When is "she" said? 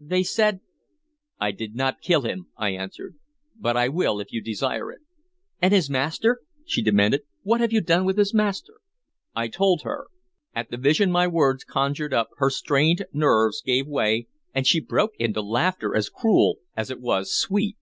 6.64-6.80, 14.66-14.80